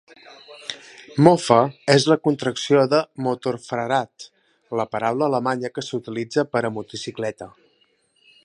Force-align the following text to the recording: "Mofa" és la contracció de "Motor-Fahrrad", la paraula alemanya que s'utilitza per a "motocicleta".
"Mofa" 1.25 1.57
és 1.95 2.07
la 2.13 2.17
contracció 2.29 2.81
de 2.95 3.01
"Motor-Fahrrad", 3.27 4.27
la 4.81 4.89
paraula 4.97 5.29
alemanya 5.31 5.75
que 5.77 5.87
s'utilitza 5.91 6.49
per 6.57 6.67
a 6.71 6.77
"motocicleta". 6.79 7.55